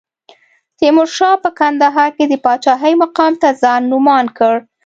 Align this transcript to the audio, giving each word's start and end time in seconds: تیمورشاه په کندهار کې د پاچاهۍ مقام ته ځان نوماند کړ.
تیمورشاه 0.77 1.35
په 1.43 1.49
کندهار 1.59 2.09
کې 2.17 2.25
د 2.27 2.33
پاچاهۍ 2.45 2.93
مقام 3.03 3.33
ته 3.41 3.47
ځان 3.61 3.81
نوماند 3.91 4.29
کړ. 4.39 4.55